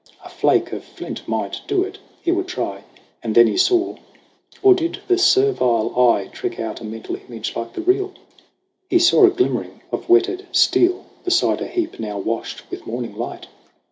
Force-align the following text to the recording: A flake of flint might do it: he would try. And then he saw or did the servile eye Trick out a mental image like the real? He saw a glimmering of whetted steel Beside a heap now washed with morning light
A 0.25 0.29
flake 0.29 0.71
of 0.73 0.83
flint 0.83 1.27
might 1.27 1.61
do 1.67 1.83
it: 1.83 1.99
he 2.23 2.31
would 2.31 2.47
try. 2.47 2.83
And 3.21 3.35
then 3.35 3.45
he 3.45 3.55
saw 3.55 3.97
or 4.63 4.73
did 4.73 4.97
the 5.07 5.15
servile 5.19 5.93
eye 5.95 6.25
Trick 6.31 6.59
out 6.59 6.81
a 6.81 6.83
mental 6.83 7.15
image 7.17 7.55
like 7.55 7.73
the 7.73 7.81
real? 7.81 8.11
He 8.89 8.97
saw 8.97 9.27
a 9.27 9.29
glimmering 9.29 9.83
of 9.91 10.09
whetted 10.09 10.47
steel 10.53 11.05
Beside 11.23 11.61
a 11.61 11.67
heap 11.67 11.99
now 11.99 12.17
washed 12.17 12.63
with 12.71 12.87
morning 12.87 13.15
light 13.15 13.45